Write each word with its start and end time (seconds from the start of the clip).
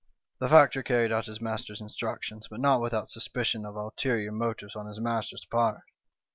"The 0.39 0.49
factor 0.49 0.81
carried 0.81 1.11
out 1.11 1.27
his 1.27 1.39
master's 1.39 1.79
instructions, 1.79 2.47
but 2.49 2.59
not 2.59 2.81
without 2.81 3.11
suspicion 3.11 3.67
of 3.67 3.75
ulterior 3.75 4.31
motives 4.31 4.75
on 4.75 4.87
his 4.87 4.99
master's 4.99 5.45
part. 5.45 5.81